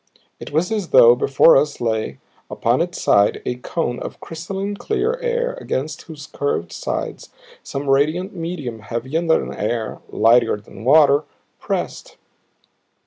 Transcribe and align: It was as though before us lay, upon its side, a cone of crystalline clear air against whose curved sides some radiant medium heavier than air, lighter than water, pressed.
It 0.39 0.51
was 0.51 0.71
as 0.71 0.87
though 0.87 1.13
before 1.13 1.55
us 1.55 1.79
lay, 1.79 2.17
upon 2.49 2.81
its 2.81 2.99
side, 2.99 3.39
a 3.45 3.53
cone 3.57 3.99
of 3.99 4.19
crystalline 4.19 4.75
clear 4.75 5.19
air 5.21 5.53
against 5.61 6.01
whose 6.01 6.25
curved 6.25 6.71
sides 6.71 7.29
some 7.61 7.87
radiant 7.87 8.35
medium 8.35 8.79
heavier 8.79 9.21
than 9.21 9.53
air, 9.53 9.99
lighter 10.09 10.57
than 10.59 10.83
water, 10.85 11.25
pressed. 11.59 12.17